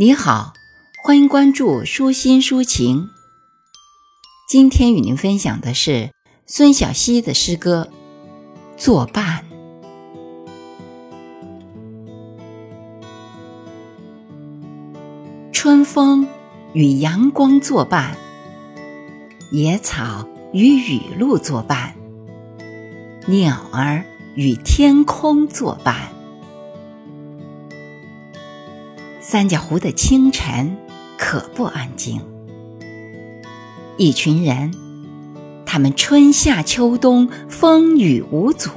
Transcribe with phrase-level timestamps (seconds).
[0.00, 0.54] 你好，
[1.04, 3.10] 欢迎关注舒心抒情。
[4.48, 6.10] 今天与您分享的是
[6.46, 7.90] 孙晓溪的诗歌
[8.82, 9.44] 《作伴》。
[15.52, 16.26] 春风
[16.72, 18.16] 与阳光作伴，
[19.52, 21.94] 野草与雨露作伴，
[23.26, 24.02] 鸟儿
[24.34, 26.10] 与天空作伴。
[29.22, 30.78] 三角湖的清晨
[31.18, 32.22] 可不安静。
[33.98, 34.72] 一群人，
[35.66, 38.70] 他们春夏秋冬风雨无阻。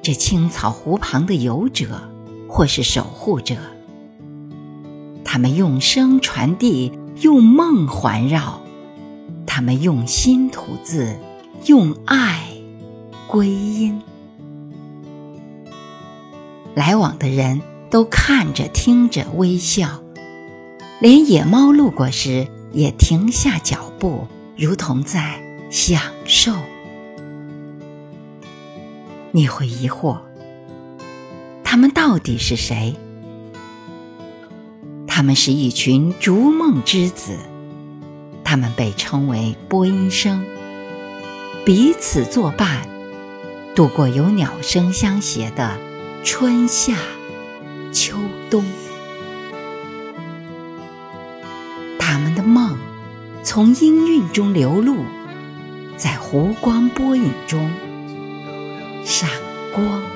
[0.00, 2.00] 这青草湖旁的游者，
[2.48, 3.56] 或是守护者，
[5.24, 8.60] 他们用声传递，用梦环绕，
[9.44, 11.16] 他们用心吐字，
[11.64, 12.46] 用爱
[13.26, 14.00] 归音。
[16.76, 17.60] 来往的人。
[17.90, 20.02] 都看着、听着、微笑，
[21.00, 26.52] 连野猫路过时也停下脚步，如同在享受。
[29.32, 30.18] 你会疑惑，
[31.62, 32.96] 他们到底是谁？
[35.06, 37.36] 他们是一群逐梦之子，
[38.44, 40.44] 他们被称为播音生，
[41.64, 42.86] 彼此作伴，
[43.74, 45.78] 度过有鸟声相携的
[46.24, 46.96] 春夏。
[51.98, 52.76] 他们的梦
[53.42, 55.04] 从音韵中流露，
[55.96, 57.70] 在湖光波影中
[59.04, 59.28] 闪
[59.74, 60.15] 光。